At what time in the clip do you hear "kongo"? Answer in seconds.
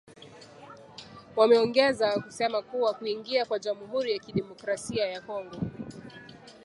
5.21-5.55